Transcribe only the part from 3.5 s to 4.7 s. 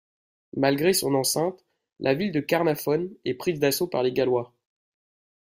d'assaut par les Gallois.